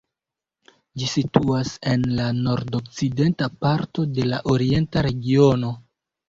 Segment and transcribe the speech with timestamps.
[1.01, 5.71] Ĝi situas en la nordokcidenta parto de la Orienta Regiono.